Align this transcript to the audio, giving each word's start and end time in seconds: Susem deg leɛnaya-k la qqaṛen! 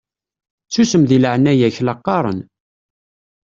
Susem 0.73 1.03
deg 1.09 1.19
leɛnaya-k 1.21 1.77
la 1.81 1.95
qqaṛen! 1.97 2.39